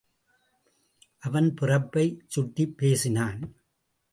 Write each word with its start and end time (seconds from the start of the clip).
அவன் 1.19 1.53
பிறப்பைச் 1.53 2.17
சுட்டிப் 2.27 2.77
பேசினான். 2.77 3.39